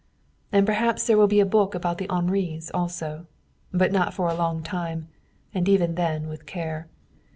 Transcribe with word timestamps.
And 0.51 0.65
perhaps 0.65 1.05
there 1.05 1.15
will 1.15 1.27
be 1.27 1.39
a 1.39 1.45
book 1.45 1.75
about 1.75 1.99
the 1.99 2.07
Henris, 2.09 2.71
also. 2.73 3.27
But 3.71 3.91
not 3.91 4.15
for 4.15 4.29
a 4.29 4.33
long 4.33 4.63
time, 4.63 5.09
and 5.53 5.69
even 5.69 5.93
then 5.93 6.27
with 6.27 6.47
care. 6.47 6.87